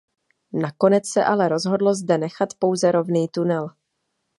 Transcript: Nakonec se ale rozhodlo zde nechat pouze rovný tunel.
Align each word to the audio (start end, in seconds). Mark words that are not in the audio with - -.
Nakonec 0.53 1.07
se 1.09 1.23
ale 1.25 1.49
rozhodlo 1.49 1.93
zde 1.95 2.17
nechat 2.17 2.49
pouze 2.59 2.91
rovný 2.91 3.27
tunel. 3.27 3.69